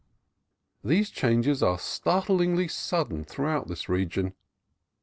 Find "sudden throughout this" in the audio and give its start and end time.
2.67-3.87